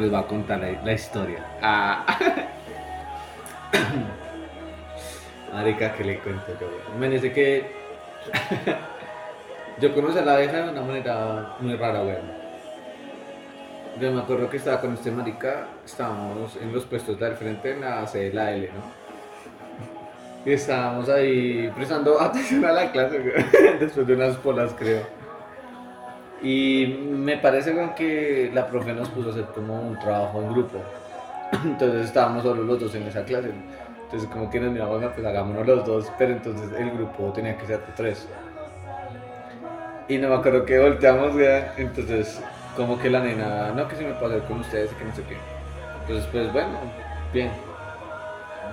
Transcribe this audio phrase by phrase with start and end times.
[0.00, 1.44] les va a contar la, la historia.
[1.62, 2.04] Ah.
[5.52, 6.68] Marica, que le cuento yo.
[6.98, 7.64] Me dice que
[9.80, 12.46] yo conocí a la abeja de una manera muy rara, weón.
[14.00, 17.80] Yo me acuerdo que estaba con este marica, estábamos en los puestos del frente en
[17.80, 19.06] la sede de la L, ¿no?
[20.44, 25.15] Y estábamos ahí prestando atención a la clase, weón, después de unas polas, creo.
[26.48, 30.78] Y me parece que la profe nos puso a hacer como un trabajo en grupo.
[31.64, 33.50] Entonces estábamos solo los dos en esa clase.
[34.04, 37.58] Entonces como que nos miramos, "No, pues hagámonos los dos, pero entonces el grupo tenía
[37.58, 38.28] que ser de tres.
[40.06, 42.40] Y no me acuerdo que volteamos, weón, entonces
[42.76, 45.22] como que la nena, no, que se me pasa con ustedes y que no sé
[45.24, 45.36] qué.
[46.02, 46.78] Entonces pues bueno,
[47.32, 47.50] bien.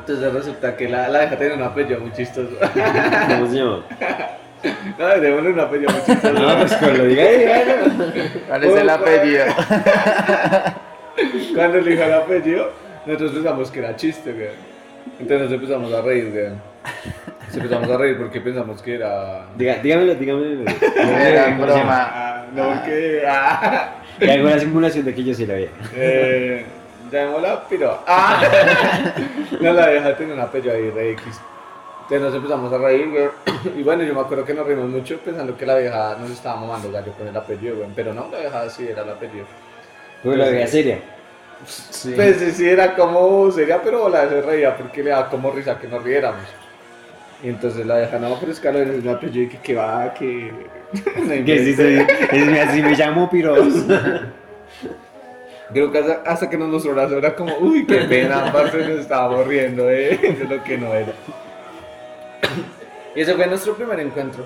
[0.01, 2.51] Entonces resulta que la, la deja tener un apellido muy chistoso.
[3.29, 3.83] ¿Cómo se llama?
[4.97, 6.33] no, démosle un apellido muy chistoso.
[6.33, 7.23] No, pues con lo diga.
[8.47, 9.45] ¿Cuál es el apellido?
[11.55, 12.71] Cuando le dijo el apellido,
[13.05, 14.53] nosotros pensamos que era chiste, weón.
[15.19, 16.61] Entonces nos empezamos a reír, weón.
[17.47, 19.45] Nos empezamos a reír porque pensamos que era.
[19.55, 20.71] Diga, dígamelo, dígamelo.
[20.97, 21.75] Era ¿Cómo se llama?
[21.75, 22.11] broma.
[22.13, 23.23] Ah, no, que.
[23.27, 25.69] Ah, Y hago una simulación de que yo sí la veía.
[25.95, 26.65] eh,
[27.11, 27.99] llamémosla, pero.
[28.07, 28.41] Ah,
[29.61, 31.39] no la deja tener un apellido ahí, re X.
[32.03, 33.31] Entonces nos empezamos a reír, weón.
[33.77, 36.59] Y bueno, yo me acuerdo que nos reímos mucho pensando que la vieja nos estaba
[36.59, 37.93] mamando gallo con el apellido, weón.
[37.95, 39.45] Pero no, la vieja sí era el apellido.
[40.21, 40.99] Porque la veía seria.
[41.65, 42.13] Sí.
[42.15, 45.79] Pues sí, sí, era como seria, pero la se reía porque le daba como risa
[45.79, 46.43] que nos riéramos.
[47.41, 50.51] Y entonces la deja, no, pero es que lo un apellido que, que va, que.
[50.93, 51.75] no Que sí,
[52.31, 53.67] es, así me llamo Piros.
[55.73, 58.99] Creo que hasta, hasta que nos mostró la era como, uy, qué pena, parce, nos
[58.99, 61.13] estábamos riendo eh, de lo que no era.
[63.15, 64.45] Y ese fue nuestro primer encuentro.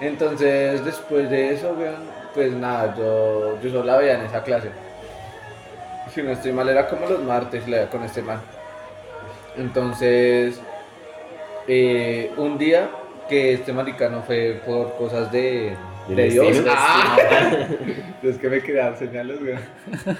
[0.00, 1.74] Entonces, después de eso,
[2.34, 4.70] pues nada, yo, yo solo la veía en esa clase.
[6.14, 8.40] Si no estoy mal, era como los martes, con este man.
[9.56, 10.60] Entonces,
[11.66, 12.88] eh, un día
[13.28, 15.76] que este maricano fue por cosas de,
[16.08, 16.46] ¿Del de Dios.
[16.46, 16.72] destino?
[16.74, 17.68] Ah,
[18.22, 19.60] es que me quería dar señales, weón.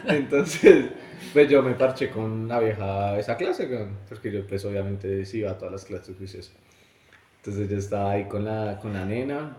[0.09, 0.87] Entonces,
[1.33, 3.97] pues yo me parché con una vieja esa clase, weón.
[4.09, 6.53] Porque yo, pues, obviamente, sí iba a todas las clases juicios.
[7.39, 9.57] Entonces, yo estaba ahí con la, con la nena.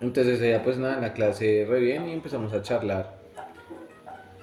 [0.00, 3.23] Entonces, ella, pues, nada, en la clase re bien y empezamos a charlar.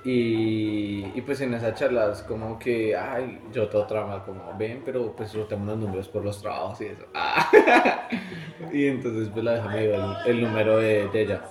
[0.03, 5.33] Y, pues en esas charlas como que, ay, yo todo trama, como ven, pero pues
[5.35, 7.05] rotemos los números por los trabajos y eso.
[8.73, 11.41] Y entonces pues la deja me dio el, el número de, ella.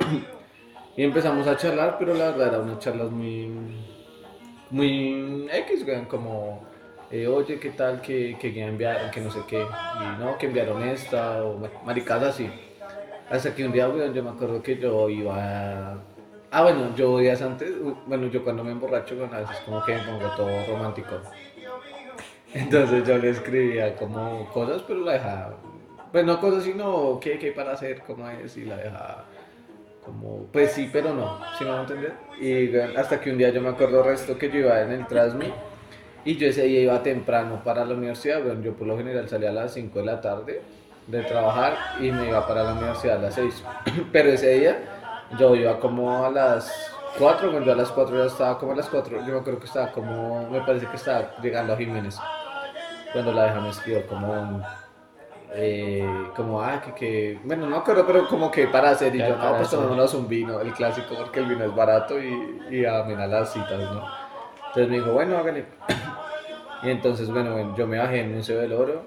[0.96, 3.50] y empezamos a charlar, pero la verdad eran unas charlas muy,
[4.70, 6.60] muy X, como,
[7.10, 9.60] eh, oye, ¿qué tal que, que ya enviaron, que no sé qué?
[9.60, 12.50] Y no, que enviaron esta, o ma- maricadas así.
[13.30, 16.15] Hasta que un día, yo me acuerdo que yo iba a...
[16.56, 17.70] Ah, bueno, yo días antes,
[18.06, 21.16] bueno, yo cuando me emborracho, bueno, a veces como que me pongo todo romántico.
[22.54, 25.54] Entonces yo le escribía como cosas, pero la dejaba,
[26.10, 29.26] pues no cosas, sino qué, qué para hacer, cómo es, y la dejaba
[30.02, 32.14] como, pues sí, pero no, si me van a entender?
[32.40, 35.52] Y hasta que un día yo me acuerdo resto que yo iba en el Transmi,
[36.24, 39.50] y yo ese día iba temprano para la universidad, bueno, yo por lo general salía
[39.50, 40.62] a las 5 de la tarde
[41.06, 43.62] de trabajar y me iba para la universidad a las 6.
[44.12, 44.95] Pero ese día
[45.38, 48.76] yo iba como a las 4, cuando yo a las 4 ya estaba como a
[48.76, 52.18] las 4, yo me acuerdo que estaba como, me parece que estaba llegando a Jiménez.
[53.12, 54.62] Cuando la deja me escribió como,
[55.52, 59.36] eh, como, ah, que, que, bueno, no acuerdo, pero como que para hacer, y yo,
[59.36, 63.02] no, pues tomémonos un vino, el clásico, porque el vino es barato y, y a
[63.04, 64.06] mí las citas, ¿no?
[64.68, 65.66] Entonces me dijo, bueno, hágale.
[66.82, 69.02] Y entonces, bueno, bueno, yo me bajé en Museo del Oro,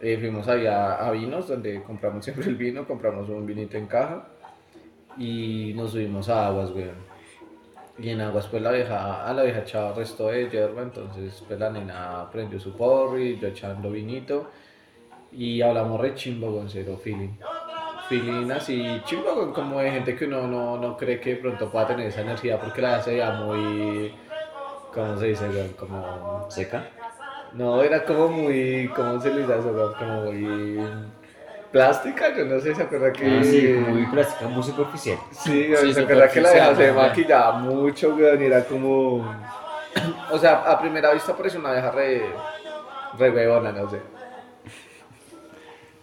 [0.00, 4.24] eh, fuimos allá a Vinos, donde compramos siempre el vino, compramos un vinito en caja
[5.16, 7.14] y nos subimos a Aguas, weón.
[7.98, 11.58] Y en Aguas, pues la vieja, a la vieja echaba resto de hierba, entonces pues
[11.58, 14.50] la nena prendió su porri, yo echando vinito
[15.30, 17.36] y hablamos re chimbo, con cero feeling.
[18.08, 21.70] Feeling así chimbo, weón, como de gente que uno no, no cree que de pronto
[21.70, 24.12] pueda tener esa energía porque la hace ya muy,
[24.92, 25.72] ¿cómo se dice, weón?
[25.78, 26.88] Como ¿Seca?
[27.52, 29.68] no, era como muy, ¿cómo se le dice eso?
[29.68, 29.94] weón?
[29.94, 30.78] Como muy
[31.74, 33.26] plástica, yo no sé, ¿se acuerda que...?
[33.26, 35.18] Ah, sí, muy plástica, muy superficial.
[35.32, 38.40] Sí, Sí, ¿se acuerda que la vieja se maquillaba mucho, weón?
[38.40, 39.34] Y era como...
[40.30, 42.22] O sea, a primera vista parece una vieja re...
[43.18, 43.98] re weona, no sé.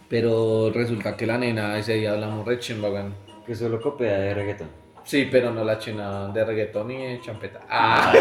[0.10, 3.16] Pero resulta que la nena ese día hablamos re chimba, weón.
[3.46, 4.68] Que solo copia de reggaetón.
[5.06, 7.62] Sí, pero no la china de reggaetón ni de champeta.
[7.70, 8.12] Ah.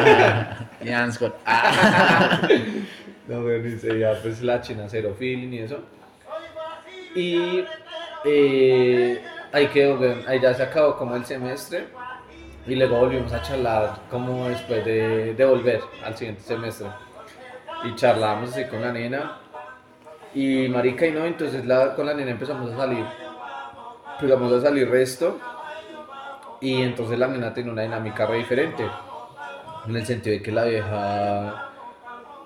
[1.10, 1.34] Scott.
[1.44, 2.42] Ah.
[3.28, 5.78] No, pero ni se ya, pues la china cero feeling y eso.
[7.14, 7.64] Y
[8.24, 9.22] eh,
[9.52, 11.88] ahí quedó, ahí ya se acabó como el semestre.
[12.66, 16.88] Y luego volvimos a charlar como después de, de volver al siguiente semestre.
[17.84, 19.38] Y charlábamos así con la nena.
[20.34, 23.04] Y marica y no, entonces la, con la nena empezamos a salir.
[24.20, 25.38] Empezamos a salir resto.
[26.60, 28.86] Y entonces la nena tiene una dinámica re diferente.
[29.86, 31.69] En el sentido de que la vieja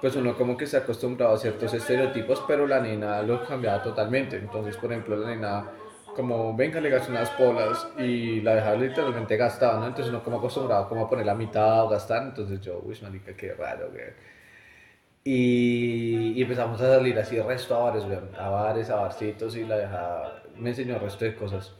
[0.05, 3.83] pues uno como que se ha acostumbrado a ciertos estereotipos, pero la nena lo cambiaba
[3.83, 4.37] totalmente.
[4.37, 5.71] Entonces, por ejemplo, la nena,
[6.15, 9.87] como venga, le gasta unas polas y la deja literalmente gastada, ¿no?
[9.87, 13.35] Entonces uno como acostumbrado como a poner la mitad o gastar, entonces yo, uy, marica,
[13.35, 14.05] qué raro, güey.
[15.25, 19.79] Y, empezamos a salir así resto a bares, güey, a bares, a barcitos y la
[19.79, 21.73] vieja me enseñó el resto de cosas.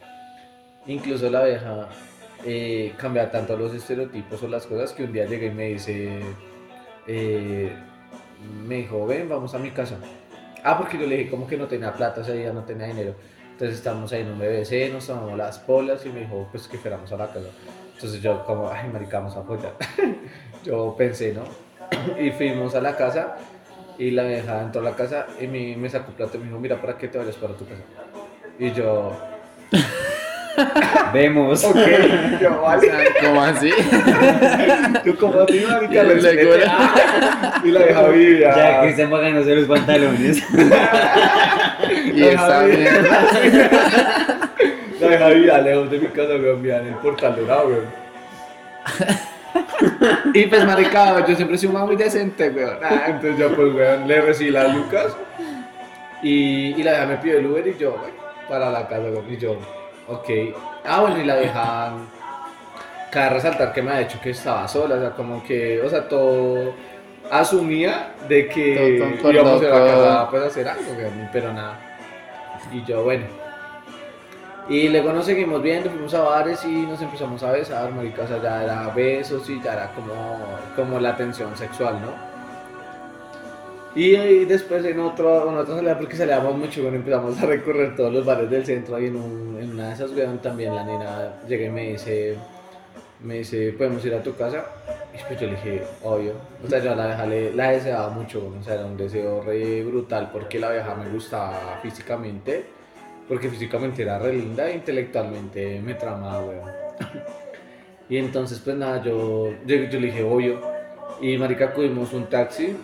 [0.87, 1.91] Incluso la vieja
[2.47, 2.95] eh,
[3.31, 6.21] tanto los estereotipos o las cosas que un día llegué y me dice...
[7.07, 7.71] Eh,
[8.67, 9.97] me dijo, ven, vamos a mi casa.
[10.63, 12.87] Ah, porque yo le dije como que no tenía plata, o sea, ya no tenía
[12.87, 13.15] dinero.
[13.53, 16.79] Entonces estábamos ahí en un BBC, nos tomamos las polas y me dijo, pues que
[16.79, 17.49] fuéramos a la casa.
[17.95, 19.75] Entonces yo como, ay, marica, vamos a apoyar.
[20.65, 21.45] yo pensé, ¿no?
[22.21, 23.37] y fuimos a la casa
[23.99, 26.59] y la vieja entró a la casa y me, me sacó plata y me dijo,
[26.59, 27.83] mira, ¿para qué te vayas para tu casa?
[28.59, 29.13] Y yo,
[31.13, 31.65] Vemos.
[31.65, 31.77] ok,
[32.41, 32.89] yo, vale.
[33.23, 33.71] ¿Cómo así?
[35.05, 36.47] Yo como Y le respete.
[36.47, 36.93] cura.
[37.65, 38.57] Y la vieja vivía.
[38.57, 40.43] Ya que están bajándose los pantalones.
[42.15, 43.27] Y esta mierda.
[45.01, 48.05] La vieja vivía lejos de mi casa, weón, vivía en el portal dorado, weón.
[50.33, 52.79] Y pues, marica, yo siempre sido un man muy decente, weón.
[52.83, 55.17] Ah, entonces yo, pues, weón, le recibí las lucas
[56.23, 57.97] y, y la vieja me pidió el Uber y yo,
[58.49, 59.25] para la casa, weón.
[59.31, 59.57] Y yo,
[60.09, 60.29] ok.
[60.85, 61.93] Ah, bueno, y la vieja,
[63.11, 66.09] cabe resaltar que me ha dicho que estaba sola, o sea, como que, o sea,
[66.09, 66.75] todo
[67.31, 70.85] asumía de que Todo íbamos a ir a casa pues, a hacer algo,
[71.33, 71.79] pero nada.
[72.73, 73.25] Y yo, bueno.
[74.69, 78.27] Y luego nos seguimos viendo, fuimos a bares y nos empezamos a besar, marica, o
[78.27, 80.39] sea, ya era besos y ya era como,
[80.75, 82.34] como la tensión sexual, ¿no?
[83.95, 88.13] Y, ahí después en otro, en otra salida, porque salíamos mucho, empezamos a recorrer todos
[88.13, 91.33] los bares del centro y en, un- en una de esas, weón, también la nena
[91.47, 92.37] llega y me dice,
[93.23, 94.65] me dice, ¿podemos ir a tu casa?
[95.15, 96.33] Y pues yo le dije, obvio.
[96.65, 99.43] O sea, yo la vieja le, la deseaba mucho, o sea, era un deseo
[99.87, 102.65] brutal porque la vieja me gustaba físicamente,
[103.29, 106.71] porque físicamente era re linda e intelectualmente me tramaba, weón.
[108.09, 110.61] Y entonces, pues nada, yo, yo, yo le dije, obvio.
[111.23, 112.77] Y marica, cogimos un taxi,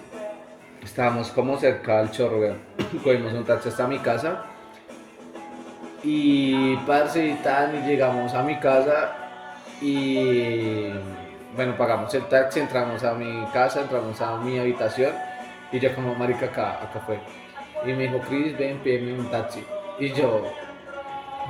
[0.83, 2.59] estábamos como cerca del chorro, weón.
[3.05, 4.45] Cogimos un taxi hasta mi casa.
[6.03, 9.13] Y parce y tal, y llegamos a mi casa
[9.83, 10.89] y
[11.55, 15.13] bueno, pagamos el taxi, entramos a mi casa, entramos a mi habitación
[15.73, 17.19] y yo como marica acá, acá fue.
[17.85, 19.63] Y me dijo, Chris, ven, pídeme un taxi.
[19.99, 20.43] Y yo,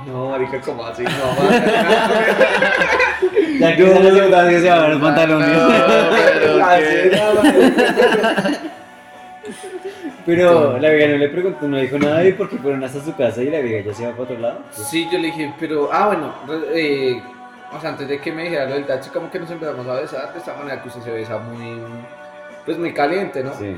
[0.05, 1.03] no, marica, ¿cómo así?
[1.03, 1.09] No,
[1.43, 1.71] marica.
[3.59, 5.49] Ya que que se bajan los pantalones.
[5.49, 5.69] No,
[10.25, 13.15] pero La vieja no le preguntó, no dijo nada de por qué fueron hasta su
[13.15, 14.63] casa y la vieja ya se iba para otro lado.
[14.71, 16.33] Sí, yo le dije, pero, ah, bueno,
[16.73, 17.21] eh,
[17.71, 20.01] o sea, antes de que me dijera lo del taxi, como que nos empezamos a
[20.01, 21.79] besar de esta manera que usted se besa muy,
[22.65, 23.53] pues muy caliente, ¿no?
[23.53, 23.75] Sí.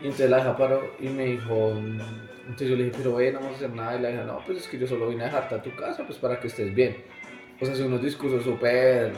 [0.00, 2.00] Y entonces la hija paró y me dijo, mm,
[2.42, 3.96] entonces yo le dije, pero bueno, no vamos a hacer nada.
[3.96, 6.04] Y la hija, no, pues es que yo solo vine a dejarte a tu casa,
[6.04, 6.96] pues para que estés bien.
[7.60, 9.12] O sea, son unos discursos súper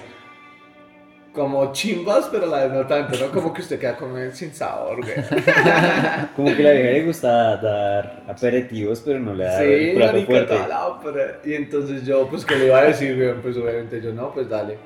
[1.34, 3.30] como chimbas, pero a la vez no tanto, ¿no?
[3.32, 5.14] Como que usted queda como sin sabor, güey.
[6.36, 10.22] Como que la vieja le gusta dar aperitivos, pero no le da Sí, el plato
[10.24, 10.54] fuerte.
[10.68, 11.40] la ópera.
[11.44, 13.34] Y entonces yo, pues, ¿qué le iba a decir, güey?
[13.42, 14.78] Pues obviamente yo, no, pues dale.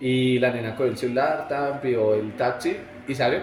[0.00, 2.76] Y la nena con el celular, tan, pidió el taxi
[3.06, 3.40] y salió.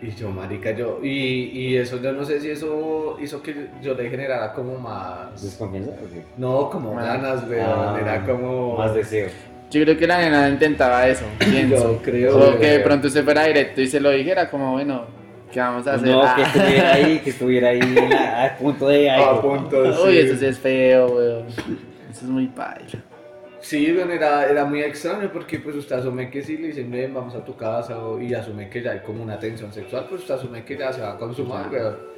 [0.00, 1.08] Y yo, marica, yo, y,
[1.52, 5.92] y eso, yo no sé si eso hizo que yo le generara como más, ¿Desconfianza?
[6.36, 8.76] No, como Más- ganas, güey, Ah, era como...
[8.78, 9.28] Más deseo.
[9.72, 11.94] Yo creo que la nena intentaba eso, pienso.
[11.94, 15.06] Yo creo, O que de pronto se fuera directo y se lo dijera como, bueno,
[15.50, 16.08] ¿qué vamos a hacer?
[16.08, 16.34] No, Ah.
[16.36, 17.80] que estuviera ahí, que estuviera ahí
[18.12, 19.40] a, a punto de A algo.
[19.40, 20.18] punto, Uy, sí.
[20.18, 21.46] eso sí es feo, weón.
[21.48, 22.86] Eso es muy paila.
[23.60, 27.14] Sí, bueno, era, era muy extraño porque pues usted asume que si le dicen, ven,
[27.14, 30.22] vamos a tu casa o- y asume que ya hay como una tensión sexual, pues
[30.22, 32.11] usted asume que ya se va a consumar, weón.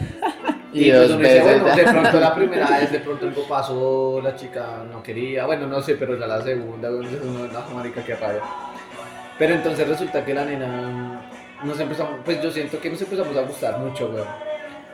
[0.72, 1.60] Y, pues dos dice, veces.
[1.62, 5.66] bueno, de pronto la primera vez, de pronto algo pasó, la chica no quería, bueno,
[5.66, 8.40] no sé, pero ya la segunda, uno, no, marica, qué rabia.
[9.36, 11.22] Pero entonces resulta que la nena
[11.64, 14.28] nos empezamos, pues yo siento que nos empezamos a gustar mucho, weón.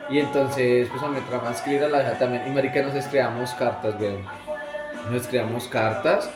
[0.09, 3.51] Y entonces, pues a me trama escribir a la hija también, y marica, nos escribíamos
[3.53, 4.23] cartas, weón.
[5.11, 6.29] Nos escribíamos cartas,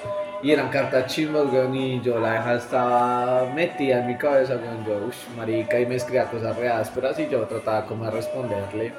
[0.44, 4.86] y eran cartas chimbas, weón, y yo la hija estaba metida en mi cabeza, weón,
[4.86, 8.94] yo, uff, marica, y me escribía cosas reales, pero así yo trataba como de responderle.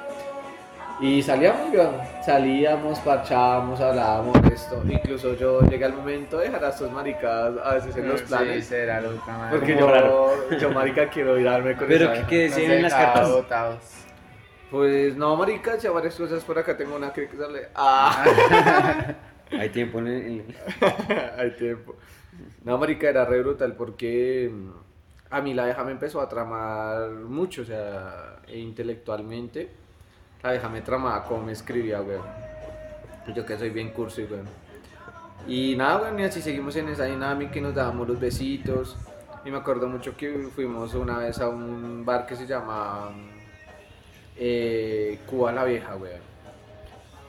[1.01, 1.95] Y salíamos, weón.
[2.23, 4.81] Salíamos, parchábamos, hablábamos de esto.
[4.87, 8.25] Incluso yo llegué al momento de dejar a estos maricas a veces en los Sí,
[8.27, 8.65] planes.
[8.67, 9.57] será loca, madre.
[9.57, 13.31] Porque yo, yo, marica, quiero irme con Pero esa ¿qué, decían Nos en las cartas?
[13.31, 13.77] botados.
[14.69, 17.67] Pues no, marica, ya varias cosas por acá tengo una que sale.
[17.75, 18.23] Ah,
[19.59, 20.43] Hay tiempo en el...
[21.37, 21.95] hay tiempo.
[22.63, 24.69] No, marica, era re brutal porque mm,
[25.29, 29.69] a mí la vieja me empezó a tramar mucho, o sea, e intelectualmente.
[30.41, 32.25] La vieja me tramaba como me escribía, weón.
[33.33, 34.47] Yo que soy bien cursi, weón.
[35.47, 38.97] Y nada, weón, y así seguimos en esa dinámica y nos dábamos los besitos.
[39.45, 43.11] Y me acuerdo mucho que fuimos una vez a un bar que se llama
[44.37, 46.32] eh, Cuba la Vieja, weón.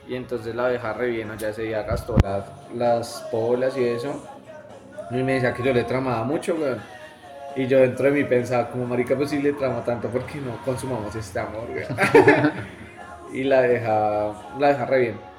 [0.06, 2.44] Y entonces la vieja re bien, ya ese día gastó las,
[2.74, 4.22] las polas y eso.
[5.10, 6.80] Y me decía que yo le tramaba mucho, weón.
[7.56, 10.38] Y yo dentro de mí pensaba, como marica, pues sí le tramo tanto, ¿por qué
[10.40, 12.52] no consumamos este amor, weón?
[13.32, 15.34] y la deja, la deja re bien.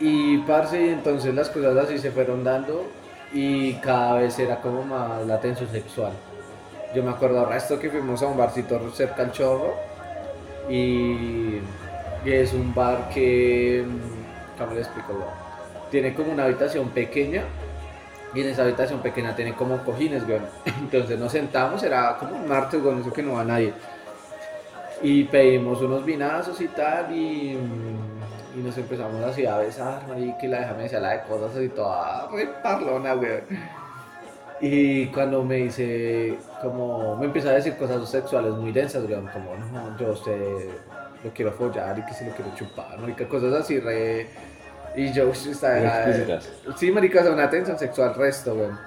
[0.00, 2.86] Y parce, y entonces las cosas así se fueron dando
[3.32, 6.12] y cada vez era como más la tensión sexual.
[6.94, 9.74] Yo me acuerdo ahora esto que fuimos a un barcito cerca al chorro
[10.68, 11.58] y,
[12.24, 15.24] es un bar que, mm, ¿cómo le explico?
[15.90, 17.44] Tiene como una habitación pequeña
[18.34, 20.44] y en esa habitación pequeña tiene como cojines, weón.
[20.80, 23.72] Entonces nos sentamos, era como un martes, con eso que no va nadie.
[25.02, 27.52] Y pedimos unos vinazos y tal, y,
[28.56, 31.68] y nos empezamos así a besar, y la deja me decía la de cosas así
[31.68, 33.42] toda re parlona, weón.
[34.60, 39.54] Y cuando me dice, como, me empieza a decir cosas sexuales muy densas, weón, como,
[39.72, 40.68] no, yo usted
[41.24, 44.28] lo quiero follar y que se lo quiero chupar, marica, cosas así re...
[44.96, 46.50] Y yo, vieja- explícitas.
[46.76, 48.78] Sí, marica, sea, una tensión sexual resto, weón.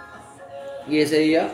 [0.88, 1.48] Y ese día,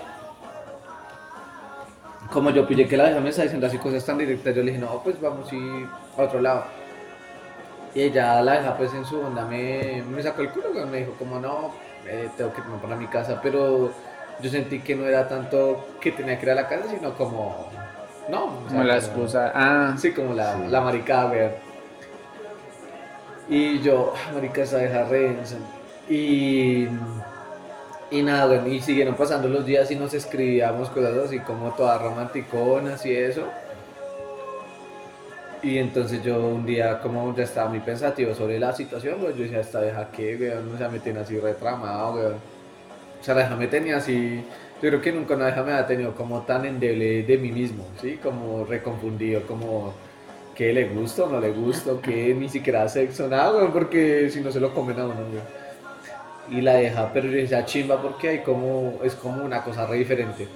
[2.31, 4.71] como yo pillé que la vieja me estaba diciendo así cosas tan directas, yo le
[4.71, 6.63] dije, no, pues vamos a ir a otro lado.
[7.93, 10.91] Y ella, la vieja, pues en su onda me, me sacó el culo, weón.
[10.91, 11.73] Me dijo, como no,
[12.07, 13.91] eh, tengo que irme para mi casa, pero
[14.39, 17.69] yo sentí que no era tanto que tenía que ir a la casa, sino como,
[18.29, 18.45] no.
[18.45, 19.51] o sea, Como la excusa.
[19.55, 20.61] Ah, Sí, como la, Sí.
[20.69, 21.51] la maricada, weón.
[23.49, 25.55] Y yo, ah, marica, esa vieja re densa.
[26.09, 26.87] Y,
[28.11, 32.01] y nada, weón, y siguieron pasando los días y nos escribíamos cosas así como todas
[32.01, 33.43] romanticonas y eso.
[35.63, 39.43] Y entonces yo un día como ya estaba muy pensativo sobre la situación, pues yo
[39.43, 42.35] decía, esta vieja que, weón, o sea, me tiene así retramado, weón.
[43.19, 44.45] O sea, la vieja me tenía así,
[44.81, 47.85] yo creo que nunca una vieja me ha tenido como tan endeble de mí mismo,
[48.01, 48.19] ¿sí?
[48.21, 49.93] Como reconfundido, como
[50.55, 54.41] que le gusta o no le gusta, que ni siquiera sexo, nada, weón, porque si
[54.41, 55.57] no se lo comen a uno, weón.
[56.49, 59.97] Y la deja, pero yo decía chimba porque hay como, es como una cosa re
[59.97, 60.47] diferente.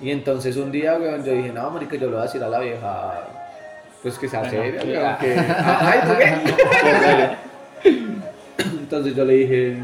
[0.00, 2.48] Y entonces un día, weón, yo dije, no, marica, yo le voy a decir a
[2.48, 3.28] la vieja,
[4.02, 5.36] pues que sea Bueno, seria, que-.
[5.38, 6.12] Ay, ¿tú
[7.82, 7.92] qué?
[8.80, 9.78] Entonces yo le dije,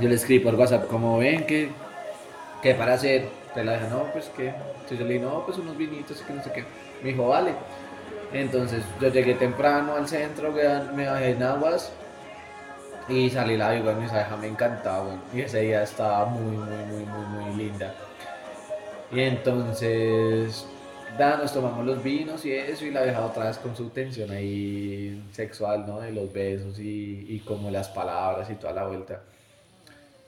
[0.00, 1.70] yo le escribí por WhatsApp, como ven, que,
[2.62, 5.58] que para hacer, te la deja, no, pues que, entonces yo le dije, no, pues
[5.58, 6.64] unos vinitos y que no sé qué,
[7.02, 7.52] me dijo, vale,
[8.32, 11.92] entonces yo llegué temprano al centro, me bajé en aguas
[13.08, 16.56] y salí la y weón, esa vieja me encantaba, weón, y ese día estaba muy,
[16.56, 17.94] muy, muy, muy, muy linda,
[19.12, 20.66] y entonces,
[21.18, 24.30] da, nos tomamos los vinos y eso, y la vieja otra vez con su tensión
[24.30, 26.00] ahí sexual, ¿no?
[26.00, 29.20] De los besos y, y como las palabras y toda la vuelta.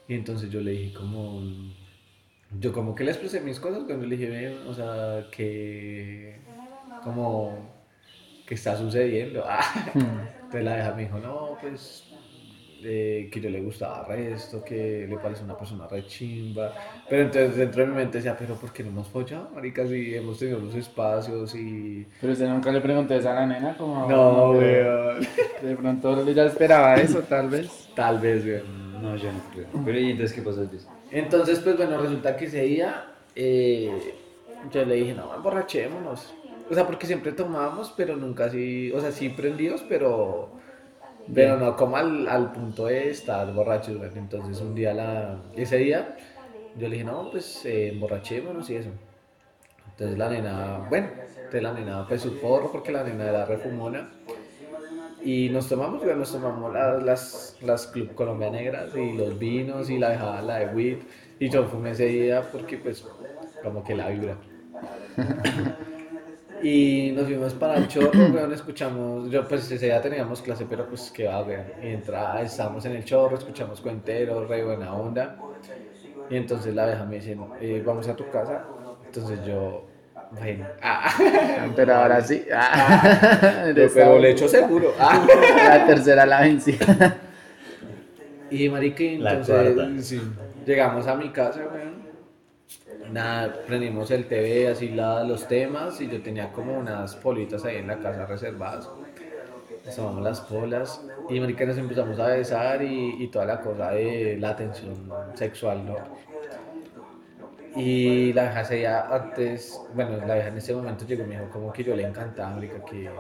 [0.09, 1.41] Y entonces yo le dije como,
[2.61, 6.37] yo como que le expresé mis cosas cuando le dije, "Ven, o sea, que,
[7.03, 7.73] como,
[8.47, 9.45] que está sucediendo.
[9.95, 12.05] Entonces la vieja me dijo, no, pues,
[12.85, 16.73] eh, que yo le gustaba resto, que le parece una persona re chimba.
[17.09, 19.87] Pero entonces dentro de mi mente decía, pero ¿por qué no hemos follado, marica?
[19.87, 22.07] Si hemos tenido los espacios y...
[22.21, 24.09] pero usted nunca le preguntó eso a la nena, como.
[24.09, 25.21] No, weón.
[25.63, 27.89] De pronto ella esperaba eso, tal vez.
[27.95, 28.82] Tal vez, weón.
[29.03, 29.67] No, yo no creo.
[29.85, 30.65] Pero ¿y entonces qué pasó?
[31.11, 33.05] Entonces, pues bueno, resulta que ese día
[33.35, 34.15] eh,
[34.73, 36.33] yo le dije, no, emborrachémonos.
[36.71, 40.51] O sea, porque siempre tomábamos, pero nunca así, o sea, sí prendidos, pero,
[41.35, 44.01] pero no como al, al punto de estar borrachos.
[44.15, 46.17] Entonces, un día, la, ese día,
[46.77, 48.91] yo le dije, no, pues eh, emborrachémonos y eso.
[49.91, 54.11] Entonces, la nena, bueno, entonces la nena fue su porro porque la nena era refumona.
[55.23, 59.99] Y nos tomamos, nos tomamos la- las, las Club Colombia Negras y los vinos y
[59.99, 61.05] la dejaba la de weed.
[61.39, 63.09] Y yo fumé ese día porque, pues,
[63.61, 64.39] como que la vibra.
[66.59, 70.89] y nos fuimos para el chorro, weón, escuchamos, yo pues ese día teníamos clase, pero
[70.89, 71.73] pues que va, weón.
[71.81, 75.45] Y entra, estábamos en el chorro, escuchamos cuenteros, re buena onda.
[76.29, 78.75] Y entonces la vieja me dice, eh, vamos a tu casa.
[79.07, 79.92] Entonces yo,
[80.39, 81.15] Bueno, ah,
[81.77, 82.45] Pero ahora sí.
[82.53, 83.71] Ah.
[83.75, 84.95] pero le echo seguro.
[84.99, 85.27] Ah.
[85.69, 86.79] La tercera la vencí.
[88.51, 90.21] Y marica, entonces sí,
[90.67, 92.03] llegamos a mi casa, weón.
[93.11, 97.77] Nada, prendimos el TV, así la, los temas, y yo tenía como unas politas ahí
[97.77, 98.89] en la casa reservadas.
[99.85, 103.91] Nos tomamos las polas, y marica nos empezamos a besar y, y toda la cosa
[103.91, 104.95] de la atención
[105.35, 105.97] sexual, ¿no?
[107.75, 111.37] Y la vieja se ya antes, bueno, la vieja en ese momento llegó y me
[111.37, 113.11] dijo como que yo le encantaba, marica, que,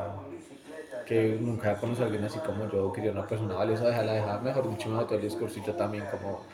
[1.04, 4.38] que nunca conocí a alguien así como yo, que yo una persona valiosa, deja la
[4.40, 6.46] mejor dicho, me botó el discursito también como,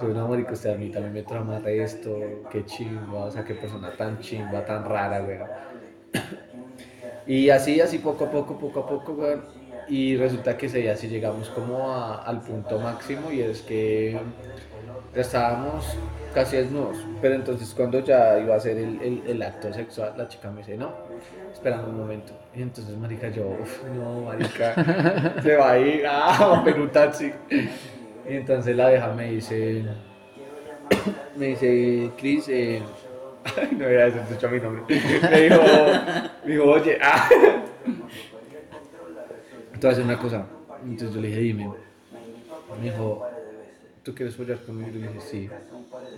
[0.00, 3.54] yo una marica, usted a mí también me trama esto, qué chimba, o sea, qué
[3.54, 5.38] persona tan chimba, tan rara, güey.
[7.26, 9.38] Y así, así poco a poco, poco a poco, güey.
[9.88, 14.18] Y resulta que ese día sí llegamos como a- al punto máximo y es que
[15.14, 15.98] estábamos
[16.32, 16.98] casi desnudos.
[17.20, 20.76] Pero entonces cuando ya iba a ser el, el- acto sexual, la chica me dice,
[20.76, 20.94] no,
[21.52, 22.32] esperando un momento.
[22.54, 24.74] Y entonces, marica, yo, "Uf, no, marica,
[25.42, 26.36] se va a ir, ah,
[26.66, 27.32] va a un taxi.
[28.28, 29.84] Y entonces la vieja me dice,
[31.36, 32.82] me dice, Cris, eh,
[33.72, 34.82] no voy a decir mi nombre.
[35.30, 35.62] Me dijo,
[36.44, 37.28] me dijo, oye, ah.
[39.84, 40.46] Entonces una cosa.
[40.82, 41.70] Entonces yo le dije, dime.
[42.80, 43.22] Me dijo,
[44.02, 44.88] ¿tú quieres follar conmigo?
[44.92, 45.50] Yo le dije, sí.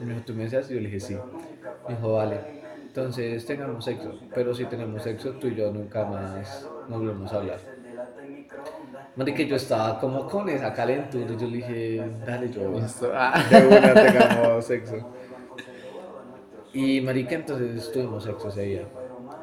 [0.00, 0.70] Me dijo, ¿tú me deseas?
[0.70, 1.16] Y yo le dije, sí.
[1.88, 2.38] Me dijo, vale.
[2.86, 4.20] Entonces tengamos sexo.
[4.32, 7.58] Pero si tenemos sexo, tú y yo nunca más nos volvemos a hablar.
[9.16, 11.34] Marica, yo estaba como con esa calentura.
[11.36, 12.70] Yo le dije, dale, yo.
[12.70, 13.10] Listo.
[13.12, 13.44] Ah.
[13.50, 14.94] De una tengamos sexo.
[16.72, 18.88] Y marica, entonces tuvimos sexo ese día.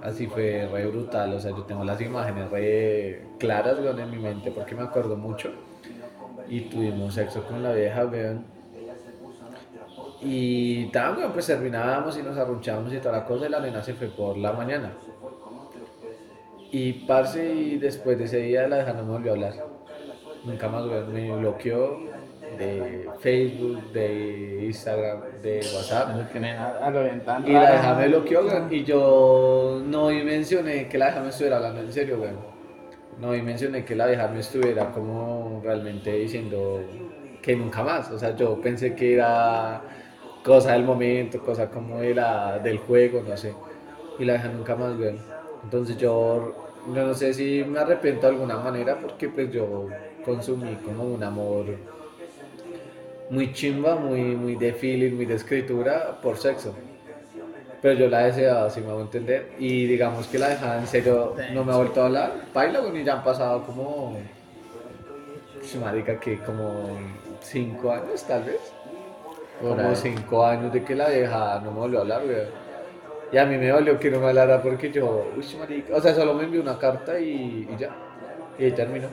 [0.03, 4.17] Así fue re brutal, o sea, yo tengo las imágenes re claras, weón, en mi
[4.17, 5.49] mente porque me acuerdo mucho.
[6.49, 8.43] Y tuvimos sexo con la vieja, weón.
[10.21, 13.93] Y weón, pues terminábamos y nos arrunchábamos y toda la cosa y la nena se
[13.93, 14.91] fue por la mañana.
[16.69, 19.53] Y parce, y después de ese día la vieja no me volvió a hablar.
[20.43, 21.99] Nunca más, me bloqueó
[22.57, 26.09] de Facebook, de Instagram, de WhatsApp.
[26.15, 27.73] No tiene nada, lo ven tan Y la raro.
[27.73, 32.17] vieja me bloqueó, y yo no mencioné que la vieja me estuviera hablando en serio,
[32.19, 32.37] weón.
[33.19, 36.81] No mencioné que la vieja me estuviera como realmente diciendo
[37.41, 38.09] que nunca más.
[38.11, 39.81] O sea, yo pensé que era
[40.43, 43.53] cosa del momento, cosa como de la, del juego, no sé.
[44.19, 45.17] Y la vieja nunca más, weón.
[45.63, 46.53] Entonces yo,
[46.93, 49.87] yo no sé si me arrepiento de alguna manera porque pues yo
[50.25, 51.65] consumí como un amor
[53.33, 56.75] muy chimba, muy, muy de feeling, muy de escritura por sexo.
[57.81, 59.53] Pero yo la deseaba, si me hago entender.
[59.57, 62.31] Y digamos que la dejaba en serio, no me ha vuelto a hablar.
[62.53, 64.17] Baila, bueno, y ya han pasado como.
[65.81, 66.97] Marica, que como
[67.41, 68.61] cinco años, tal vez.
[69.59, 72.37] Como cinco años de que la vieja no me volvió a hablar, güey.
[73.31, 75.95] Y a mí me dolió que no me hablara porque yo, uy, marica.
[75.95, 77.89] O sea, solo me envió una carta y, y ya.
[78.59, 79.07] Y ahí terminó.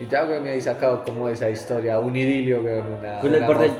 [0.00, 3.46] Y ya, güey, me había sacado como esa historia, un idilio, güey, una, Pues una
[3.46, 3.70] parte-.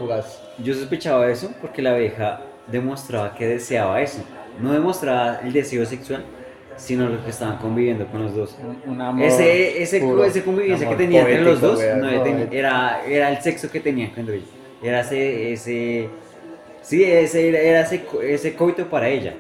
[0.59, 4.23] Yo sospechaba eso porque la abeja demostraba que deseaba eso.
[4.61, 6.23] No demostraba el deseo sexual,
[6.77, 8.57] sino lo que estaban conviviendo con los dos.
[8.87, 10.25] Un, un amor Ese, ese, puro.
[10.25, 12.09] ese convivencia que tenían entre los dos no,
[12.53, 14.45] era, era el sexo que tenían cuando ella.
[14.83, 16.09] Era ese, ese
[16.83, 19.35] sí, ese, era- ese, ese coito para ella.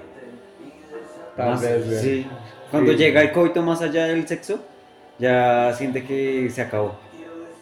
[1.36, 2.26] Tal Más- vez, sí.
[2.70, 2.98] Cuando Sí.
[2.98, 4.60] llega el coito más allá del sexo,
[5.20, 6.94] ya siente que se acabó.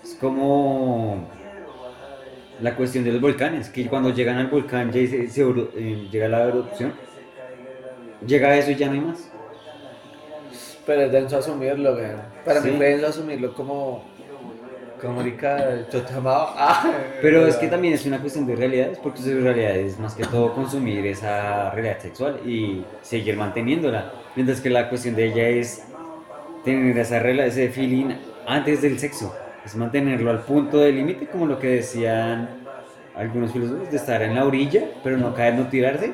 [0.02, 1.28] Es como
[2.60, 6.08] la cuestión de los volcanes, que cuando llegan al volcán ya se, se eru- eh,
[6.10, 6.92] llega la erupción,
[8.26, 9.30] llega eso y ya no hay más.
[10.86, 12.06] Pero es denso asumirlo, güey.
[12.44, 12.70] Para Sí.
[12.70, 14.04] mí fue denso asumirlo como.
[15.00, 15.36] Como te
[16.16, 16.54] amaba.
[16.58, 16.90] Ah,
[17.22, 20.24] Pero es que también es una cuestión de realidades, porque su realidad es más que
[20.24, 24.10] todo consumir esa realidad sexual y seguir manteniéndola.
[24.34, 25.84] Mientras que la cuestión de ella es
[26.64, 28.10] tener esa ese feeling
[28.46, 29.34] antes del sexo.
[29.64, 32.48] Es mantenerlo al punto del límite, como lo que decían
[33.14, 36.12] algunos filósofos, de estar en la orilla, pero no caer, no tirarse.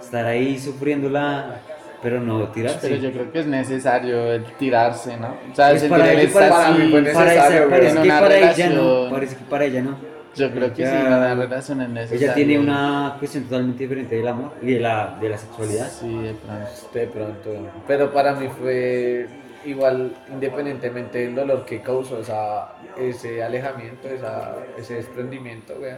[0.00, 1.56] Estar ahí sufriéndola,
[2.02, 2.78] pero no tirarse.
[2.82, 5.34] Pero yo creo que es necesario el tirarse, ¿no?
[5.50, 6.92] O sea, Pues sentir para el ella para éxtasis.
[7.14, 9.96] para esa- parece que para ella no, parece que para ella no.
[10.36, 12.24] Yo creo que sí, Ella- una relación es necesaria.
[12.26, 15.88] Ella tiene una cuestión totalmente diferente del amor y de la, de la sexualidad.
[15.88, 16.92] Sí, de pronto.
[16.92, 17.70] De pronto.
[17.88, 19.26] Pero para mí fue
[19.66, 25.94] igual, independientemente del dolor que causó esa, ese alejamiento, esa, ese desprendimiento, güey.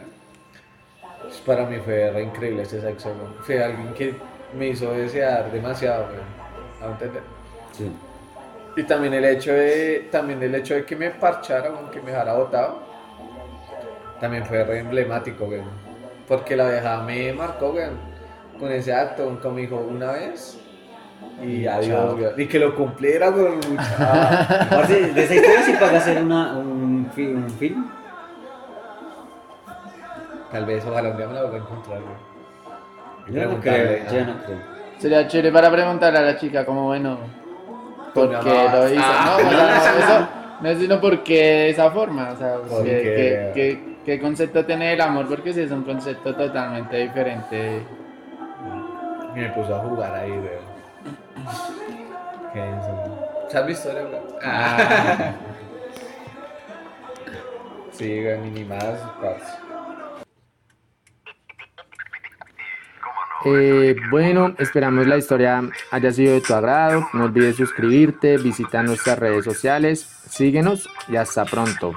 [1.22, 3.32] pues para mí fue re increíble ese sexo, güey.
[3.42, 4.14] Fue alguien que
[4.56, 6.20] me hizo desear demasiado, güey.
[6.82, 7.22] ¿A entender?
[7.72, 7.92] Sí.
[8.76, 12.12] Y también el hecho de, también el hecho de que me parchara, güey, que me
[12.12, 12.80] dejara botado,
[14.20, 15.62] también fue re emblemático, güey.
[16.26, 17.86] Porque la vieja me marcó, güey.
[18.58, 20.58] con ese acto, como dijo una vez.
[21.42, 22.16] Y adiós.
[22.36, 23.54] Y que lo cumpliera, güey.
[23.68, 27.86] mucha- Aparte, de esa historia sí paga hacer una, un, fi- un film.
[30.50, 32.14] Tal vez, ojalá un día me la vuelva a encontrar, güey.
[33.28, 34.34] Yo no Preguntarle, creo, yo ah.
[34.34, 34.58] no creo.
[34.98, 37.18] Sería chévere para preguntarle a la chica como, bueno,
[38.14, 38.92] ¿por me qué lo amabas.
[38.92, 39.02] hizo?
[39.04, 39.38] Ah.
[39.40, 40.28] No, o sea, no, eso
[40.62, 43.02] no es sino por qué de esa forma, o sea, ¿Por ¿qué, qué?
[43.04, 45.28] qué- qué- qué concepto tiene el amor?
[45.28, 47.82] Porque sí es un concepto totalmente diferente.
[49.36, 50.77] Y me puso a jugar ahí, güey.
[52.52, 53.28] Qué denso.
[53.48, 54.06] ¿Se has visto, güey?
[54.42, 55.34] Ah,
[57.92, 59.68] Sí, güey, minimadas, parce.
[63.44, 67.08] Eh, bueno, esperamos la historia haya sido de tu agrado.
[67.12, 71.94] No olvides suscribirte, visita nuestras redes sociales, síguenos y hasta pronto.